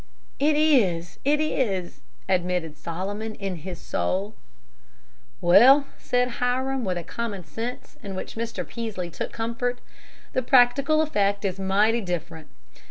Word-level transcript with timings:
"It 0.39 0.55
is, 0.55 1.19
it 1.23 1.39
is!" 1.39 2.01
admitted 2.27 2.75
Solomon, 2.75 3.35
in 3.35 3.57
his 3.57 3.77
soul. 3.79 4.33
"Well," 5.41 5.85
said 5.99 6.27
Hiram, 6.41 6.83
with 6.83 6.97
a 6.97 7.03
common 7.03 7.43
sense 7.43 7.97
in 8.01 8.15
which 8.15 8.33
Mr. 8.33 8.67
Peaslee 8.67 9.11
took 9.11 9.31
comfort, 9.31 9.77
"the 10.33 10.41
practical 10.41 11.03
effect 11.03 11.45
is 11.45 11.59
mighty 11.59 12.01
different. 12.01 12.47